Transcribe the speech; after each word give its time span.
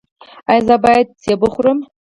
ایا 0.49 0.63
زه 0.67 0.75
باید 0.83 1.07
مڼه 1.21 1.33
وخورم؟ 1.41 1.79